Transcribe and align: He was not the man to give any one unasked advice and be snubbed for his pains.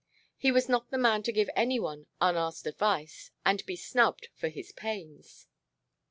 He 0.35 0.51
was 0.51 0.67
not 0.67 0.89
the 0.89 0.97
man 0.97 1.21
to 1.21 1.31
give 1.31 1.47
any 1.55 1.79
one 1.79 2.07
unasked 2.19 2.65
advice 2.65 3.29
and 3.45 3.63
be 3.67 3.75
snubbed 3.75 4.29
for 4.33 4.47
his 4.49 4.71
pains. 4.71 5.45